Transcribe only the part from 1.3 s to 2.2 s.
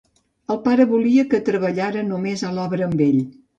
que treballara